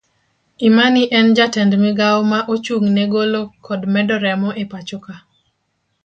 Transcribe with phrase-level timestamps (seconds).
[0.67, 5.13] Imani en jatend migawo ma ochung ne golo kod medo remo epachoka.